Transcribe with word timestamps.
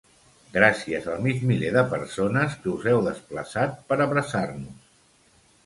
Gràcies 0.53 1.09
al 1.15 1.19
mig 1.25 1.43
miler 1.49 1.69
de 1.75 1.83
persones 1.91 2.57
que 2.63 2.69
us 2.73 2.89
heu 2.95 3.03
desplaçat 3.11 3.79
per 3.93 4.01
abraçar-nos. 4.09 4.93